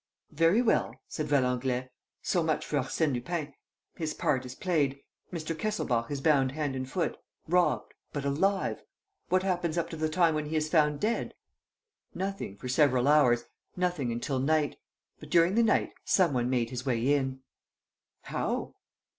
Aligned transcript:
"Very 0.31 0.63
well," 0.63 0.95
said 1.07 1.27
Valenglay. 1.27 1.91
"So 2.23 2.41
much 2.41 2.65
for 2.65 2.77
Arsène 2.79 3.13
Lupin. 3.13 3.53
His 3.93 4.15
part 4.15 4.47
is 4.47 4.55
played. 4.55 4.99
Mr. 5.31 5.55
Kesselbach 5.55 6.09
is 6.09 6.21
bound 6.21 6.53
hand 6.53 6.75
and 6.75 6.89
foot, 6.89 7.17
robbed, 7.47 7.93
but 8.11 8.25
alive!... 8.25 8.81
What 9.29 9.43
happens 9.43 9.77
up 9.77 9.91
to 9.91 9.95
the 9.95 10.09
time 10.09 10.33
when 10.33 10.47
he 10.47 10.55
is 10.55 10.69
found 10.69 10.99
dead?" 11.01 11.35
"Nothing, 12.15 12.57
for 12.57 12.67
several 12.67 13.07
hours, 13.07 13.45
nothing 13.75 14.11
until 14.11 14.39
night. 14.39 14.75
But, 15.19 15.29
during 15.29 15.53
the 15.53 15.61
night, 15.61 15.91
some 16.03 16.33
one 16.33 16.49
made 16.49 16.71
his 16.71 16.83
way 16.83 17.13
in." 17.13 17.41
"How?" 18.23 18.73